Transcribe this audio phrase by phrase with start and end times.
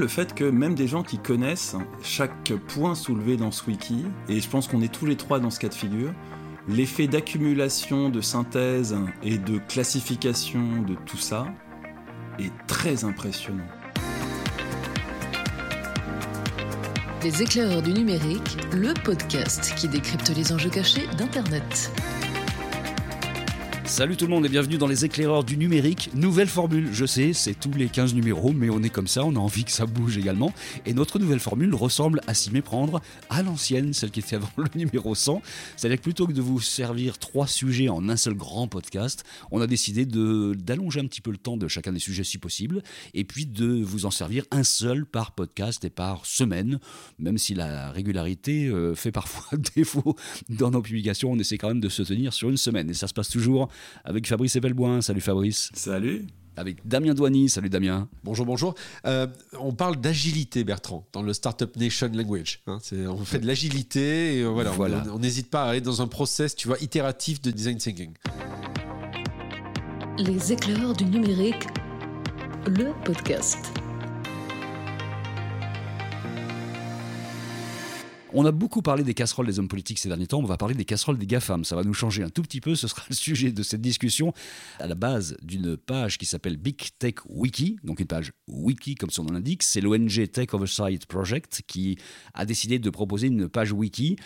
[0.00, 1.74] Le fait que même des gens qui connaissent
[2.04, 5.50] chaque point soulevé dans ce wiki, et je pense qu'on est tous les trois dans
[5.50, 6.12] ce cas de figure,
[6.68, 11.46] l'effet d'accumulation, de synthèse et de classification de tout ça
[12.38, 13.66] est très impressionnant.
[17.24, 21.90] Les éclaireurs du numérique, le podcast qui décrypte les enjeux cachés d'Internet.
[23.88, 26.10] Salut tout le monde et bienvenue dans les éclaireurs du numérique.
[26.14, 29.34] Nouvelle formule, je sais, c'est tous les 15 numéros, mais on est comme ça, on
[29.34, 30.52] a envie que ça bouge également.
[30.84, 34.66] Et notre nouvelle formule ressemble à s'y méprendre à l'ancienne, celle qui était avant le
[34.74, 35.40] numéro 100.
[35.76, 39.62] C'est-à-dire que plutôt que de vous servir trois sujets en un seul grand podcast, on
[39.62, 42.82] a décidé d'allonger un petit peu le temps de chacun des sujets si possible,
[43.14, 46.78] et puis de vous en servir un seul par podcast et par semaine,
[47.18, 50.14] même si la régularité euh, fait parfois défaut
[50.50, 52.90] dans nos publications, on essaie quand même de se tenir sur une semaine.
[52.90, 53.70] Et ça se passe toujours
[54.04, 55.00] avec Fabrice Ebelboin.
[55.00, 55.70] Salut Fabrice.
[55.74, 56.26] Salut.
[56.56, 57.48] Avec Damien Douany.
[57.48, 58.08] Salut Damien.
[58.24, 58.74] Bonjour, bonjour.
[59.06, 59.28] Euh,
[59.60, 62.62] on parle d'agilité, Bertrand, dans le Startup Nation Language.
[62.66, 62.78] Hein.
[63.08, 65.04] on fait de l'agilité et euh, voilà, voilà.
[65.12, 68.12] on n'hésite pas à aller dans un process, tu vois, itératif de design thinking.
[70.18, 71.68] Les éclaireurs du numérique,
[72.66, 73.72] le podcast.
[78.34, 80.74] On a beaucoup parlé des casseroles des hommes politiques ces derniers temps, on va parler
[80.74, 81.64] des casseroles des GAFAM.
[81.64, 84.34] Ça va nous changer un tout petit peu, ce sera le sujet de cette discussion
[84.78, 89.10] à la base d'une page qui s'appelle Big Tech Wiki, donc une page wiki comme
[89.10, 89.62] son nom l'indique.
[89.62, 91.96] C'est l'ONG Tech Oversight Project qui
[92.34, 94.16] a décidé de proposer une page wiki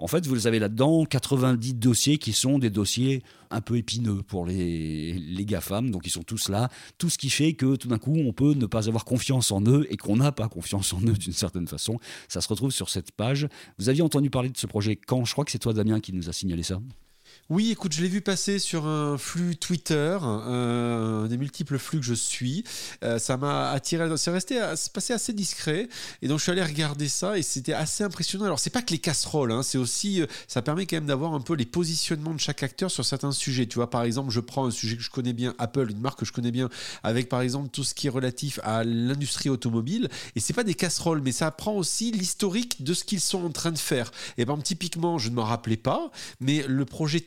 [0.00, 4.46] en fait, vous avez là-dedans 90 dossiers qui sont des dossiers un peu épineux pour
[4.46, 6.68] les, les GAFAM, donc ils sont tous là.
[6.98, 9.62] Tout ce qui fait que tout d'un coup, on peut ne pas avoir confiance en
[9.62, 11.98] eux et qu'on n'a pas confiance en eux d'une certaine façon.
[12.28, 13.48] Ça se retrouve sur cette page.
[13.78, 15.24] Vous aviez entendu parler de ce projet quand?
[15.24, 16.80] Je crois que c'est toi, Damien, qui nous a signalé ça.
[17.50, 22.06] Oui, écoute, je l'ai vu passer sur un flux Twitter, euh, des multiples flux que
[22.06, 22.62] je suis.
[23.02, 25.88] Euh, ça m'a attiré, c'est resté, c'est passé assez discret.
[26.22, 28.44] Et donc je suis allé regarder ça et c'était assez impressionnant.
[28.44, 31.34] Alors c'est pas que les casseroles, hein, c'est aussi, euh, ça permet quand même d'avoir
[31.34, 33.66] un peu les positionnements de chaque acteur sur certains sujets.
[33.66, 36.20] Tu vois, par exemple, je prends un sujet que je connais bien, Apple, une marque
[36.20, 36.68] que je connais bien,
[37.02, 40.08] avec par exemple tout ce qui est relatif à l'industrie automobile.
[40.36, 43.50] Et c'est pas des casseroles, mais ça prend aussi l'historique de ce qu'ils sont en
[43.50, 44.12] train de faire.
[44.38, 47.18] Et ben typiquement, je ne m'en rappelais pas, mais le projet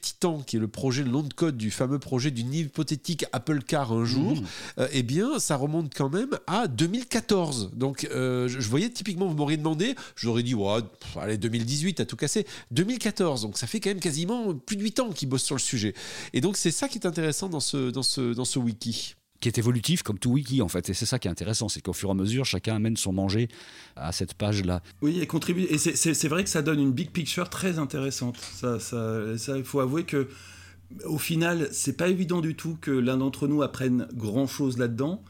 [0.46, 3.92] qui est le projet, le nom de code du fameux projet d'une hypothétique Apple Car
[3.92, 4.46] un jour, mmh.
[4.80, 7.72] euh, eh bien, ça remonte quand même à 2014.
[7.74, 10.80] Donc, euh, je, voyais typiquement, vous m'auriez demandé, j'aurais dit, ouais,
[11.20, 12.48] allez, 2018, à tout casser.
[12.72, 15.62] 2014, donc ça fait quand même quasiment plus de 8 ans qu'ils bossent sur le
[15.62, 15.94] sujet.
[16.32, 19.50] Et donc, c'est ça qui est intéressant dans ce, dans ce, dans ce wiki qui
[19.50, 20.90] est évolutif comme tout wiki en fait.
[20.90, 23.12] Et c'est ça qui est intéressant, c'est qu'au fur et à mesure, chacun amène son
[23.12, 23.50] manger
[23.98, 24.82] à cette page-là.
[25.02, 25.64] Oui, et contribue.
[25.64, 28.38] Et c'est vrai que ça donne une big picture très intéressante.
[28.38, 30.30] Ça, ça, ça il faut avouer que
[31.06, 35.22] au final, c'est pas évident du tout que l'un d'entre nous apprenne grand chose là-dedans.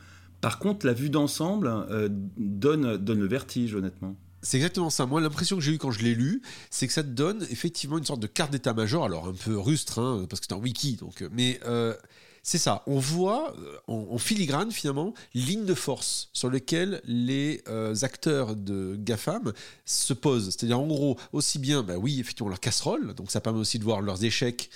[0.42, 4.16] Par contre, la vue d'ensemble euh, donne, donne le vertige, honnêtement.
[4.44, 5.06] C'est exactement ça.
[5.06, 7.98] Moi, l'impression que j'ai eue quand je l'ai lu, c'est que ça te donne effectivement
[7.98, 10.98] une sorte de carte d'état-major, alors un peu rustre, hein, parce que c'est un wiki,
[10.98, 11.96] donc, mais euh,
[12.46, 12.84] c'est ça.
[12.88, 18.98] On voit euh, en, filigrane finalement ligne de force sur lesquelles les euh, acteurs de
[19.00, 19.54] GAFAM
[19.86, 20.50] se posent.
[20.50, 23.86] C'est-à-dire en gros, aussi bien, bah oui, effectivement, leur casserole, donc ça permet aussi de
[23.86, 24.70] voir leurs échecs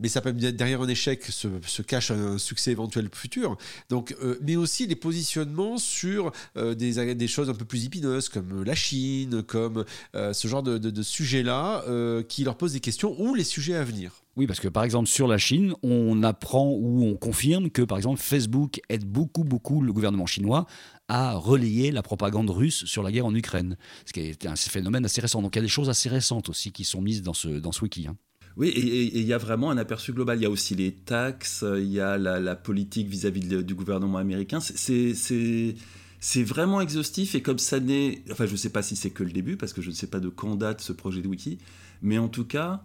[0.00, 3.56] mais ça peut derrière un échec se, cache un succès éventuel futur.
[3.88, 8.64] Donc, euh, mais aussi les positionnements sur euh, des, choses un peu plus épineuses comme
[8.64, 9.84] la Chine, comme
[10.14, 11.84] euh, ce genre de, de, sujets-là
[12.28, 14.12] qui leur posent des questions ou les sujets à venir.
[14.36, 17.98] Oui, parce que par exemple sur la Chine, on apprend ou on confirme que par
[17.98, 20.66] exemple Facebook aide beaucoup beaucoup le gouvernement chinois
[21.08, 25.04] à relayer la propagande russe sur la guerre en Ukraine, ce qui est un phénomène
[25.04, 25.42] assez récent.
[25.42, 27.72] Donc il y a des choses assez récentes aussi qui sont mises dans ce, dans
[27.72, 28.06] ce wiki.
[28.06, 28.16] Hein.
[28.56, 30.38] Oui, et il y a vraiment un aperçu global.
[30.38, 34.58] Il y a aussi les taxes, il y a la, politique vis-à-vis du gouvernement américain.
[34.60, 38.22] C'est vraiment exhaustif et comme ça n'est...
[38.30, 40.08] Enfin, je ne sais pas si c'est que le début, parce que je ne sais
[40.08, 41.58] pas de quand date ce projet de wiki,
[42.02, 42.82] mais en tout cas,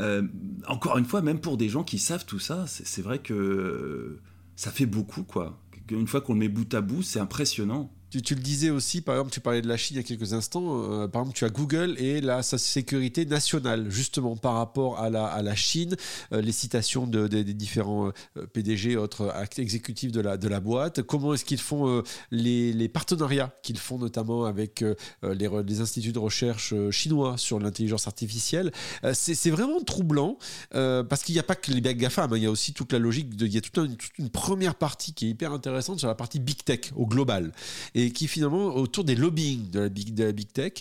[0.00, 0.22] euh,
[0.66, 4.18] encore une fois, même pour des gens qui savent tout ça, c'est vrai que
[4.56, 5.62] ça fait beaucoup, quoi.
[5.90, 7.92] Une fois qu'on le met bout à bout, c'est impressionnant.
[8.22, 10.32] Tu, le disais aussi, par exemple, tu parlais de la Chine il y a quelques
[10.32, 10.82] instants.
[10.82, 15.10] Euh, par exemple, tu as Google et la sa sécurité nationale, justement par rapport à
[15.10, 15.96] la, Chine,
[16.32, 21.02] euh, les citations de, des différents euh, PDG, autres actes exécutifs de la, boîte.
[21.02, 24.84] Comment est-ce qu'ils font les, partenariats qu'ils font notamment avec
[25.22, 28.72] les, instituts de recherche chinois sur l'intelligence artificielle?
[29.12, 30.38] C'est vraiment troublant
[30.70, 32.98] parce qu'il n'y a pas que les GAFAM, hein, il y a aussi toute la
[32.98, 36.14] logique, il y a toute toute une première partie qui est hyper intéressante sur la
[36.14, 37.52] partie big tech au global.
[37.94, 40.72] Et et qui finalement autour des lobbying de la big, de la big tech.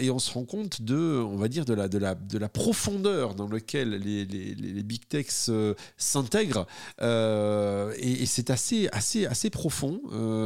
[0.00, 2.48] et on se rend compte de, on va dire, de la, de la, de la
[2.48, 5.50] profondeur dans laquelle les, les, les big techs
[5.96, 6.66] s'intègrent.
[7.00, 10.00] et, et c'est assez, assez, assez profond.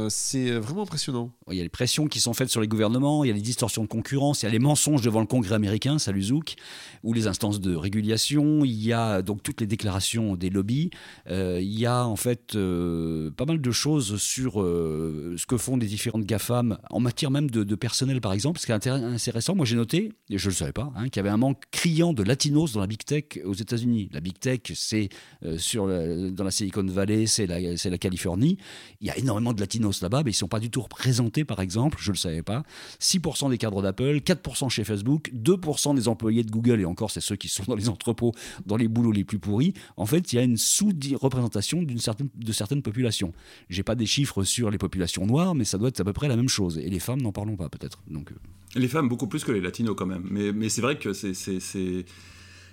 [0.09, 1.31] c'est vraiment impressionnant.
[1.49, 3.41] Il y a les pressions qui sont faites sur les gouvernements, il y a les
[3.41, 6.55] distorsions de concurrence, il y a les mensonges devant le Congrès américain, salut Zouk,
[7.03, 10.89] ou les instances de régulation, il y a donc toutes les déclarations des lobbies,
[11.29, 15.57] euh, il y a en fait euh, pas mal de choses sur euh, ce que
[15.57, 19.55] font les différentes GAFAM en matière même de, personnel par exemple, ce qui est intéressant,
[19.55, 21.63] moi j'ai noté, et je ne le savais pas, hein, qu'il y avait un manque
[21.71, 24.09] criant de latinos dans la Big Tech aux États-Unis.
[24.13, 25.09] La Big Tech, c'est
[25.57, 28.57] sur dans la Silicon Valley, c'est la, la Californie,
[29.01, 31.43] il y a énormément de latinos là-bas, mais ils ne sont pas du tout représentés
[31.43, 32.63] par exemple, je ne le savais pas.
[33.01, 37.21] 6% des cadres d'Apple, 4% chez Facebook, 2% des employés de Google, et encore c'est
[37.21, 38.31] ceux qui sont dans les entrepôts,
[38.65, 42.51] dans les boulots les plus pourris, en fait il y a une sous-représentation certaine, de
[42.51, 43.33] certaines populations.
[43.69, 46.27] J'ai pas des chiffres sur les populations noires, mais ça doit être à peu près
[46.27, 46.77] la même chose.
[46.77, 47.99] Et les femmes, n'en parlons pas peut-être.
[48.07, 48.35] Donc, euh.
[48.75, 50.27] Les femmes beaucoup plus que les latinos quand même.
[50.29, 51.59] Mais, mais c'est vrai que c'est, c'est,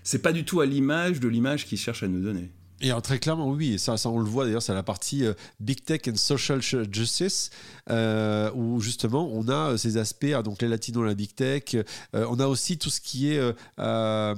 [0.02, 2.50] c'est pas du tout à l'image de l'image qu'ils cherchent à nous donner.
[2.80, 5.32] Et très clairement, oui, et ça, ça on le voit d'ailleurs, c'est la partie euh,
[5.60, 7.50] Big Tech and Social Justice,
[7.88, 11.76] euh, où justement on a euh, ces aspects, ah, donc les latinos, la Big Tech,
[12.12, 13.40] on a aussi tout ce qui est
[13.78, 14.34] un,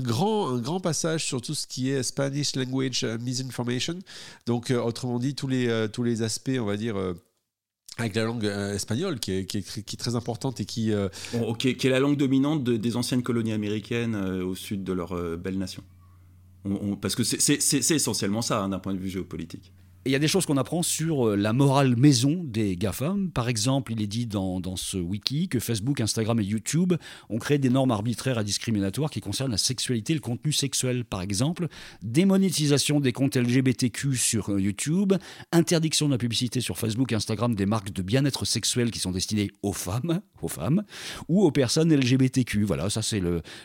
[0.00, 3.98] grand, un grand passage sur tout ce qui est Spanish Language Misinformation,
[4.46, 6.94] donc autrement dit, tous les, tous les aspects, on va dire,
[7.98, 10.92] avec la langue espagnole qui est, très importante et qui,
[11.58, 15.82] qui est la langue dominante des anciennes colonies américaines au sud de leur belle nation.
[17.00, 19.72] Parce que c'est essentiellement ça hein, d'un point de vue géopolitique
[20.06, 23.30] il y a des choses qu'on apprend sur euh, la morale maison des GAFAM.
[23.30, 26.94] Par exemple, il est dit dans, ce wiki que Facebook, Instagram et YouTube
[27.28, 31.04] ont créé des normes arbitraires et discriminatoires qui concernent la sexualité et le contenu sexuel.
[31.04, 31.68] Par exemple,
[32.02, 35.14] démonétisation des comptes LGBTQ sur euh, YouTube,
[35.52, 39.50] interdiction de la publicité sur Facebook, Instagram des marques de bien-être sexuel qui sont destinées
[39.62, 40.84] aux femmes, aux femmes
[41.28, 42.62] ou aux personnes LGBTQ.
[42.64, 43.22] Voilà, ça c'est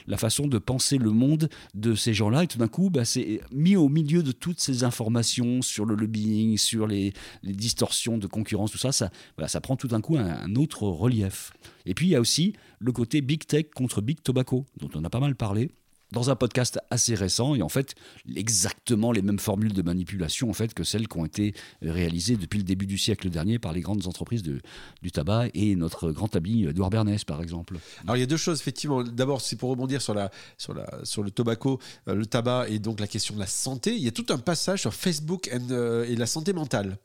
[0.08, 2.44] la façon de penser le monde de ces gens-là.
[2.44, 5.96] Et tout d'un coup, bah, c'est mis au milieu de toutes ces informations sur le
[5.96, 6.23] lobby
[6.58, 9.10] sur les, distorsions de concurrence, tout ça, ça,
[9.48, 11.52] ça prend tout d'un coup un, autre relief.
[11.86, 15.04] Et puis il y a aussi le côté big tech contre big tobacco, dont on
[15.04, 15.72] a pas mal parlé
[16.14, 17.96] dans un podcast assez récent, et en fait,
[18.36, 22.60] exactement les mêmes formules de manipulation en fait, que celles qui ont été réalisées depuis
[22.60, 26.66] le début du siècle dernier par les grandes entreprises du tabac et notre grand ami
[26.66, 27.78] Edouard Bernès, par exemple.
[28.04, 29.04] Alors, il y a deux choses, effectivement.
[29.04, 33.08] D'abord, c'est pour rebondir sur, la, sur le tobacco, euh, le tabac et donc la
[33.08, 33.96] question de la santé.
[33.96, 36.98] Il y a tout un passage sur Facebook euh, et la santé mentale.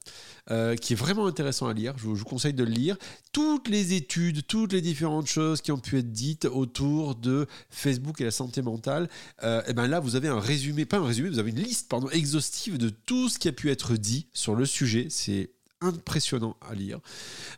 [0.50, 1.92] Euh, qui est vraiment intéressant à lire.
[1.98, 2.96] Je vous, conseille de le lire.
[3.32, 8.18] Toutes les études, toutes les différentes choses qui ont pu être dites autour de Facebook
[8.22, 11.06] et la santé mentale, et euh, eh ben là, vous avez un résumé, pas un
[11.06, 14.54] résumé, vous avez une liste exhaustive de tout ce qui a pu être dit sur
[14.54, 15.06] le sujet.
[15.10, 15.50] C'est
[15.80, 16.98] impressionnant à lire.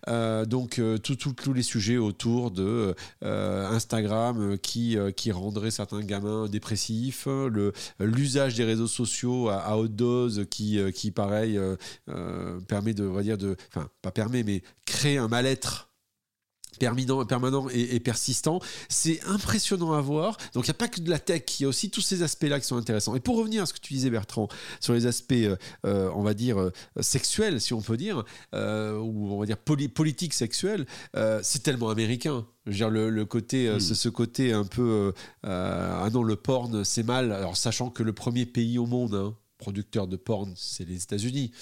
[0.08, 7.26] Euh, donc euh, tous les sujets autour de Instagram qui, qui rendrait certains gamins dépressifs,
[7.98, 11.58] l'usage des réseaux sociaux à, haute dose qui, qui pareil
[12.69, 15.89] permet de, on va dire de, enfin pas permet mais crée un mal-être
[16.80, 18.58] permanent, permanent et, persistant.
[18.88, 20.36] C'est impressionnant à voir.
[20.54, 22.24] Donc il n'y a pas que de la tech, il y a aussi tous ces
[22.24, 23.14] aspects-là qui sont intéressants.
[23.14, 24.48] Et pour revenir à ce que tu disais Bertrand,
[24.80, 25.56] sur les aspects, euh,
[25.86, 28.24] euh, on va dire, euh, sexuels, si on peut dire,
[28.54, 30.86] ou on va dire politique sexuelle,
[31.42, 32.46] c'est tellement américain.
[32.66, 33.80] Dire, le, côté, hmm.
[33.80, 35.12] ce, côté un peu,
[35.42, 37.30] ah non, le porn, c'est mal.
[37.32, 41.52] Alors sachant que le premier pays au monde, hein, producteur de porn, c'est les États-Unis.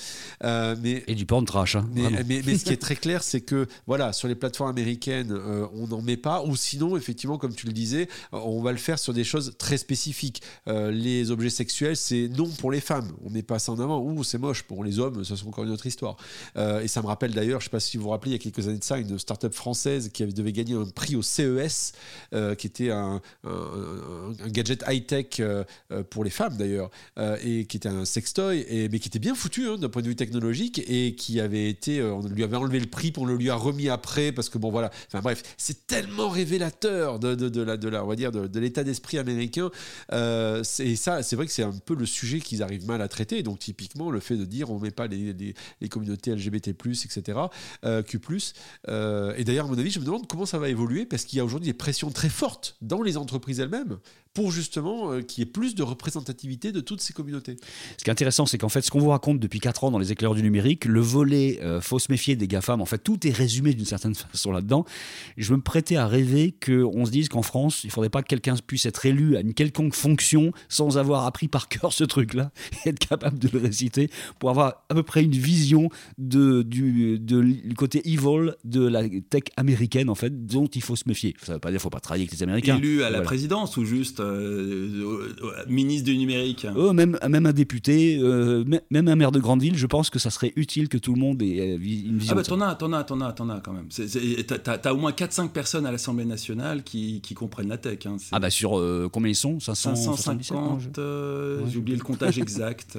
[0.45, 1.75] Euh, mais, et du porn trash.
[1.75, 5.33] Hein, mais, mais, ce qui est très clair, c'est que voilà, sur les plateformes américaines,
[5.33, 6.45] euh, on n'en met pas.
[6.45, 9.55] Ou sinon, effectivement, comme tu le disais, euh, on va le faire sur des choses
[9.59, 10.43] très spécifiques.
[10.67, 13.11] les objets sexuels, c'est non pour les femmes.
[13.25, 14.01] On met pas ça en avant.
[14.01, 16.17] Ou c'est moche pour les hommes, ça sera encore une autre histoire.
[16.57, 18.37] et ça me rappelle d'ailleurs, je ne sais pas si vous vous rappelez, il y
[18.37, 21.93] a quelques années de ça, une start-up française qui devait gagner un prix au CES,
[22.59, 25.43] qui était un, un, un gadget high-tech
[26.11, 26.91] pour les femmes d'ailleurs,
[27.43, 30.17] et qui était un sextoy, mais qui était bien foutu hein, d'un point de vue
[30.17, 33.51] technologique et qui avait été, euh, on lui avait enlevé le prix pour le lui
[33.51, 37.77] a remis après parce que bon voilà, enfin bref, c'est tellement révélateur de, de, la,
[37.77, 39.71] de la, on va dire, de, l'état d'esprit américain.
[40.13, 43.09] Euh, et ça, c'est vrai que c'est un peu le sujet qu'ils arrivent mal à
[43.09, 43.43] traiter.
[43.43, 45.33] Donc typiquement le fait de dire on met pas les,
[45.81, 47.39] les, communautés LGBT+, etc.,
[47.85, 48.21] euh, Q+.
[48.89, 51.39] Euh, et d'ailleurs à mon avis, je me demande comment ça va évoluer parce qu'il
[51.39, 53.99] y a aujourd'hui des pressions très fortes dans les entreprises elles-mêmes
[54.39, 57.57] pour justement euh, qu'il y ait plus de représentativité de toutes ces communautés.
[57.97, 59.99] Ce qui est intéressant, c'est qu'en fait, ce qu'on vous raconte depuis 4 ans dans
[59.99, 63.27] les éclaireurs du numérique, le volet euh, faut se méfier des GAFAM, en fait, tout
[63.27, 64.85] est résumé d'une certaine façon là-dedans.
[65.37, 68.29] Je me prêtais à rêver qu'on se dise qu'en France, il ne faudrait pas que
[68.29, 72.53] quelqu'un puisse être élu à une quelconque fonction sans avoir appris par cœur ce truc-là
[72.87, 77.19] et être capable de le réciter pour avoir à peu près une vision de, du,
[77.19, 81.35] de, du côté evil de la tech américaine, en fait, dont il faut se méfier.
[81.43, 82.77] Ça ne veut pas dire qu'il ne faut pas travailler avec les Américains.
[82.77, 83.25] Élu à la Voilà.
[83.25, 88.81] présidence ou juste euh, euh, ministre du numérique Oh, même, même un député, euh, mê-
[88.91, 91.21] même un maire de grande ville, je pense que ça serait utile que tout le
[91.21, 92.33] monde ait euh, une vision.
[92.33, 93.89] Ah bah t'en as, t'en as, t'en as, t'en as quand même.
[94.63, 97.99] T'as au moins 4-5 personnes à l'Assemblée nationale qui, qui comprennent la tech.
[98.07, 98.17] hein.
[98.33, 99.59] Ah bah sur euh, combien ils sont?
[99.61, 102.99] 577 non, 550, je- euh, Ouais, j'ai je- oublié le comptage exact.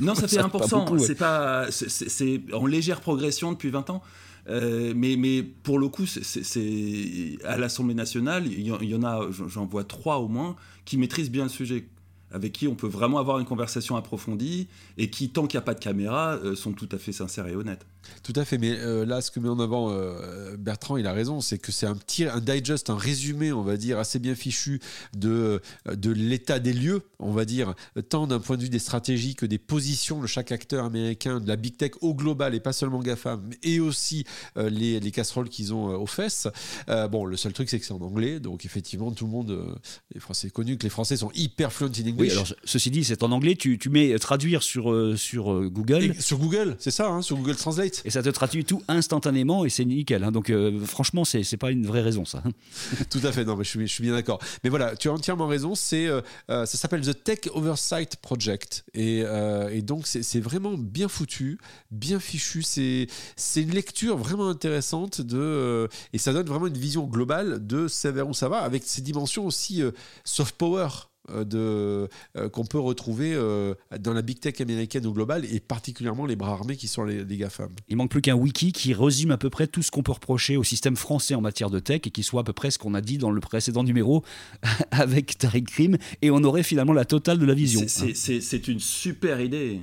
[0.00, 0.78] non, ça fait Ça fait pas 1%.
[0.84, 1.06] beaucoup, ouais.
[1.06, 4.02] C'est pas, c'est en légère progression depuis 20 ans.
[4.48, 9.66] Euh, mais, pour le coup, c'est- à l'Assemblée nationale, il y, en- a, j'en- j'en
[9.66, 11.86] vois trois au moins, qui maîtrisent bien le sujet,
[12.30, 14.68] avec qui on peut vraiment avoir une conversation approfondie
[14.98, 17.46] et qui, tant qu'il n'y a pas de caméra, euh, sont tout à fait sincères
[17.46, 17.86] et honnêtes.
[18.22, 21.12] Tout à fait, mais euh, là, ce que met en avant euh, Bertrand, il a
[21.12, 24.34] raison, c'est que c'est un petit, un digest, un résumé, on va dire, assez bien
[24.34, 24.80] fichu
[25.16, 25.60] de,
[25.92, 27.74] de l'état des lieux, on va dire,
[28.08, 31.48] tant d'un point de vue des stratégies que des positions de chaque acteur américain, de
[31.48, 34.24] la big tech au global et pas seulement GAFAM, et aussi
[34.56, 36.48] euh, les, les casseroles qu'ils ont euh, aux fesses.
[36.88, 39.50] Euh, bon, le seul truc, c'est que c'est en anglais, donc effectivement, tout le monde,
[39.50, 39.74] euh,
[40.14, 42.14] les Français, c'est connu que les Français sont hyper fluent in English.
[42.18, 45.16] Oui, alors ce- ceci dit, c'est en anglais, tu, tu mets euh, traduire sur, euh,
[45.16, 46.02] sur euh, Google.
[46.04, 47.91] Et sur Google, c'est ça, hein, sur Google Translate.
[48.04, 50.24] Et ça te traduit tout instantanément et c'est nickel.
[50.24, 50.32] hein.
[50.32, 52.42] Donc euh, franchement, c'est c'est pas une vraie raison ça.
[53.10, 54.38] Tout à fait, non, mais je suis, je suis bien d'accord.
[54.64, 55.74] Mais voilà, tu as entièrement raison.
[55.74, 56.20] C'est, euh,
[56.50, 61.08] euh, ça s'appelle The Tech Oversight Project, et, euh, et donc c'est c'est vraiment bien
[61.08, 61.58] foutu,
[61.90, 62.62] bien fichu.
[62.62, 63.06] C'est,
[63.36, 68.28] c'est une lecture vraiment intéressante de, et ça donne vraiment une vision globale de vers
[68.28, 69.82] où ça va, avec ces dimensions aussi
[70.24, 70.88] soft power.
[71.32, 75.60] Euh, De, euh, qu'on peut retrouver euh, dans la big tech américaine au global et
[75.60, 77.70] particulièrement les bras armés qui sont les, les GAFAM.
[77.88, 80.56] Il manque plus qu'un wiki qui résume à peu près tout ce qu'on peut reprocher
[80.56, 82.94] au système français en matière de tech et qui soit à peu près ce qu'on
[82.94, 84.22] a dit dans le précédent numéro
[84.90, 87.80] avec Tariq Krim et on aurait finalement la totale de la vision.
[87.80, 89.80] C'est- c'est- C'est c'est une super idée.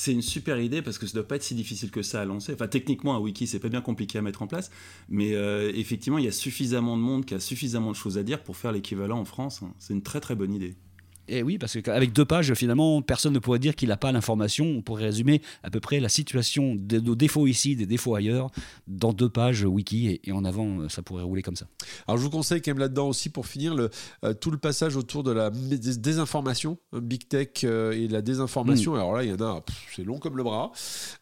[0.00, 2.24] C'est une super idée parce que ça doit pas être si difficile que ça à
[2.24, 2.54] lancer.
[2.54, 4.70] Enfin, techniquement, un wiki, c'est pas bien compliqué à mettre en place,
[5.08, 8.22] mais euh, effectivement, il y a suffisamment de monde qui a suffisamment de choses à
[8.22, 9.60] dire pour faire l'équivalent en France.
[9.64, 9.74] hein.
[9.80, 10.76] C'est une très très bonne idée.
[11.28, 14.64] Et oui, parce qu'avec deux pages, finalement, personne ne pourrait dire qu'il n'a pas l'information.
[14.66, 18.50] On pourrait résumer à peu près la situation de nos défauts ici, des défauts ailleurs,
[18.86, 21.66] dans deux pages wiki, et, et en avant, euh, ça pourrait rouler comme ça.
[22.06, 23.90] Alors je vous conseille quand même là-dedans aussi pour finir le,
[24.24, 28.94] euh, tout le passage autour de la désinformation, hein, big tech euh, et la désinformation.
[28.94, 29.62] Alors là il y en a,
[29.94, 30.72] c'est long comme le bras,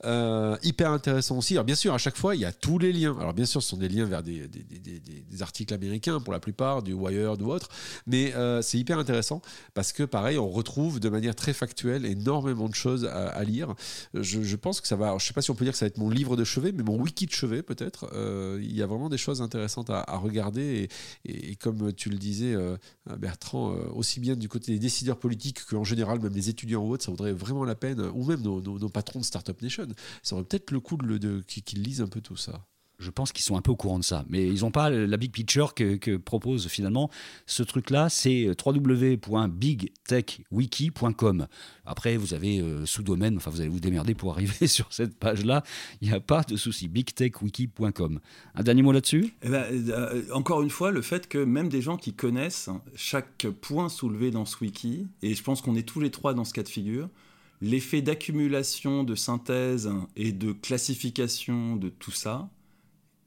[0.05, 1.55] Euh, hyper intéressant aussi.
[1.55, 3.17] Alors bien sûr à chaque fois il y a tous les liens.
[3.19, 6.83] Alors bien sûr ce sont des liens vers des, des- articles américains pour la plupart,
[6.83, 7.69] du Wired ou autre,
[8.07, 9.43] mais euh, c'est hyper intéressant
[9.75, 13.75] parce que pareil on retrouve de manière très factuelle énormément de choses à, lire.
[14.15, 15.89] Je, pense que ça va, je sais pas si on peut dire que ça va
[15.89, 18.09] être mon livre de chevet, mais mon wiki de chevet peut-être.
[18.13, 20.89] Euh, il y a vraiment des choses intéressantes à, regarder
[21.25, 22.77] et, comme tu le disais, euh,
[23.19, 26.91] Bertrand, euh, aussi bien du côté des décideurs politiques qu'en général, même les étudiants ou
[26.93, 29.87] autres, ça vaudrait vraiment la peine, ou même nos, patrons de Startup Nation,
[30.23, 32.65] ça aurait peut-être le coup de, de, qu'ils qu'ils lisent un peu tout ça.
[32.99, 35.17] Je pense qu'ils sont un peu au courant de ça, mais ils n'ont pas la
[35.17, 37.11] big picture que, propose finalement
[37.47, 38.09] ce truc-là.
[38.09, 41.47] C'est www.bigtechwiki.com.
[41.85, 45.63] Après, vous avez euh, sous-domaine, enfin vous allez vous démerder pour arriver sur cette page-là.
[46.01, 46.89] Il n'y a pas de souci.
[46.89, 48.21] bigtechwiki.com.
[48.55, 49.35] Un dernier mot là-dessus?
[49.43, 53.47] Eh ben, euh, encore une fois, le fait que même des gens qui connaissent chaque
[53.61, 56.55] point soulevé dans ce wiki, et je pense qu'on est tous les trois dans ce
[56.55, 57.11] cas de figure,
[57.61, 62.51] l'effet d'accumulation, de synthèse et de classification de tout ça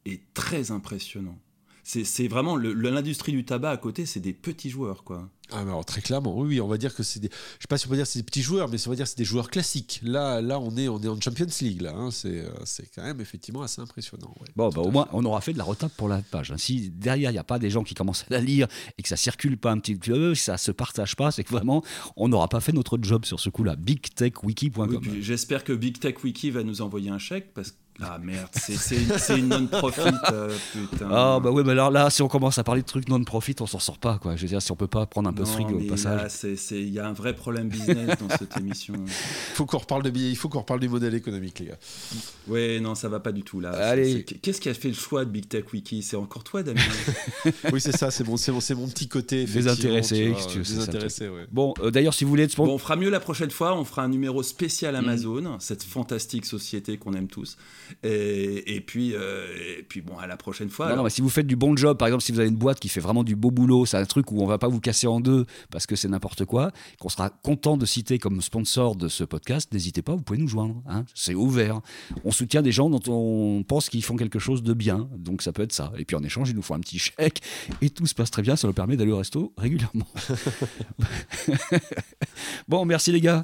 [0.06, 1.38] est très impressionnant.
[1.84, 5.27] C'est vraiment l'industrie du tabac à côté, c'est des petits joueurs, quoi.
[5.51, 7.29] Ah, mais alors très clairement, oui, oui, on va dire que c'est des.
[7.32, 8.96] Je sais pas si on peut dire que c'est des petits joueurs, mais on va
[8.96, 10.00] dire que c'est des joueurs classiques.
[10.03, 11.96] Là, là, on est, on est en Champions League, là.
[11.96, 12.12] hein.
[12.12, 14.32] C'est, euh, c'est quand même effectivement assez impressionnant.
[14.39, 14.48] ouais.
[14.56, 16.51] Bon, bah, au moins, on aura fait de la retape pour la page.
[16.51, 16.58] hein.
[16.60, 18.68] Si derrière, il n'y a pas des gens qui commencent à la lire
[19.00, 21.84] et que ça circule pas un petit peu, ça se partage pas, c'est que vraiment,
[22.15, 23.75] on n'aura pas fait notre job sur ce coup-là.
[23.75, 25.00] bigtechwiki.com.
[25.01, 27.77] Oui, J'espère que Big Tech Wiki va nous envoyer un chèque parce que.
[28.01, 30.01] Ah merde, c'est- une non-profit,
[30.32, 31.10] euh, putain.
[31.12, 33.65] Ah bah ouais, mais alors là, si on commence à parler de trucs non-profit, on
[33.68, 34.36] s'en sort pas, quoi.
[34.36, 36.22] Je veux dire, si on peut pas prendre un peu de Non, fric au passage.
[36.24, 38.94] là, c'est- c'est- Il y a un vrai problème business dans cette émission.
[38.98, 39.08] Il
[39.56, 41.77] faut qu'on reparle de billets, il faut qu'on reparle du modèle économique, les gars.
[42.48, 43.72] Ouais, non, ça va pas du tout là.
[43.72, 44.24] Allez.
[44.24, 46.01] Qu'est-ce qui a fait le choix de Big Tech Wiki?
[46.01, 46.82] C'est encore toi, Damien?
[47.74, 49.46] Oui, c'est ça, c'est mon, c'est mon, c'est mon petit côté.
[49.46, 51.46] Désintéressé, tu vois, Désintéressé, ouais.
[51.51, 53.77] Bon, euh, d'ailleurs, si vous voulez être sponsor- Bon, on fera mieux la prochaine fois.
[53.77, 54.98] On fera un numéro spécial Mm.
[54.98, 57.58] Amazon, cette fantastique société qu'on aime tous.
[58.03, 59.46] Et, puis, euh,
[59.79, 60.96] et puis, bon, à la prochaine fois.
[60.96, 62.79] Non, mais si vous faites du bon job, par exemple, si vous avez une boîte
[62.79, 65.08] qui fait vraiment du beau boulot, c'est un truc où on va pas vous casser
[65.08, 69.08] en deux parce que c'est n'importe quoi, qu'on sera content de citer comme sponsor de
[69.08, 70.81] ce podcast, n'hésitez pas, vous pouvez nous joindre.
[70.88, 71.05] Hein.
[71.13, 71.81] c'est ouvert.
[72.24, 75.51] On soutient des gens dont on pense qu'ils font quelque chose de bien, donc ça
[75.51, 75.91] peut être ça.
[75.98, 77.41] Et puis en échange, ils nous font un petit chèque
[77.81, 80.08] et tout se passe très bien, ça nous permet d'aller au resto régulièrement.
[82.67, 83.43] bon, merci les gars.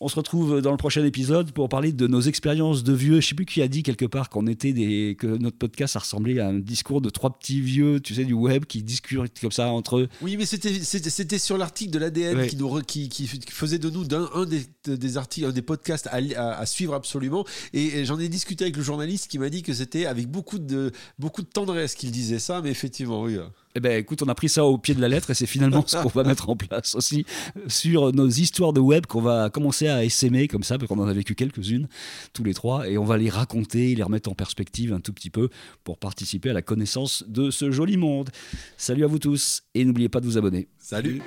[0.00, 3.20] On se retrouve dans le prochain épisode pour parler de nos expériences de vieux.
[3.20, 6.00] Je sais plus qui a dit quelque part qu'on était des que notre podcast a
[6.00, 9.52] ressemblé à un discours de trois petits vieux, tu sais, du web qui discutent comme
[9.52, 10.08] ça entre eux.
[10.22, 14.04] Oui, mais c'était c'était sur l'article de l'ADN qui, nous, qui, qui, faisait de nous
[14.04, 16.18] d'un un des, des articles, un des podcasts à,
[16.58, 17.46] à, suivre absolument.
[17.72, 20.90] Et, j'en ai discuté avec le journaliste qui m'a dit que c'était avec beaucoup de
[21.20, 23.38] beaucoup de tendresse qu'il disait ça, mais effectivement, oui.
[23.76, 25.84] Eh ben, écoute, on a pris ça au pied de la lettre et c'est finalement
[25.86, 27.26] ce qu'on va mettre en place aussi
[27.68, 31.06] sur nos histoires de web qu'on va commencer à essaimer comme ça, parce qu'on en
[31.06, 31.86] a vécu quelques-unes
[32.32, 35.28] tous les trois et on va les raconter, les remettre en perspective un tout petit
[35.28, 35.50] peu
[35.84, 38.30] pour participer à la connaissance de ce joli monde.
[38.78, 40.68] Salut à vous tous et n'oubliez pas de vous abonner.
[40.78, 41.20] Salut.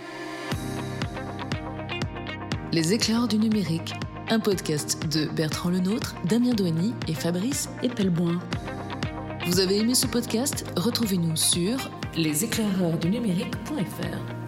[2.71, 3.93] Les éclairs du numérique,
[4.29, 8.39] un podcast de Bertrand Lenôtre, Damien Douany et Fabrice Epelboin.
[9.45, 10.65] Vous avez aimé ce podcast?
[10.77, 14.38] Retrouvez-nous sur leséclaireursdunumérique.fr.